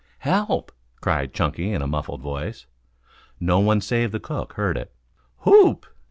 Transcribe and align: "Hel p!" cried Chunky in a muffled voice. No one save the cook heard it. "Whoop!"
"Hel 0.21 0.63
p!" 0.63 0.73
cried 0.99 1.31
Chunky 1.31 1.71
in 1.71 1.83
a 1.83 1.87
muffled 1.87 2.21
voice. 2.23 2.65
No 3.39 3.59
one 3.59 3.81
save 3.81 4.11
the 4.11 4.19
cook 4.19 4.53
heard 4.53 4.75
it. 4.75 4.91
"Whoop!" 5.41 5.85